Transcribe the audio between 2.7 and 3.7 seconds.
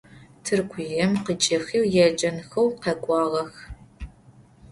khek'uağex.